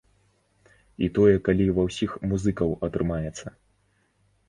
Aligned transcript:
І 1.05 1.09
тое 1.19 1.35
калі 1.49 1.69
ва 1.77 1.87
ўсіх 1.91 2.17
музыкаў 2.35 2.69
атрымаецца. 2.91 3.47